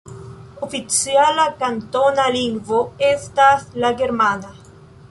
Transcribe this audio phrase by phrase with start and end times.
[0.67, 2.81] Oficiala kantona lingvo
[3.13, 4.57] estas la germana.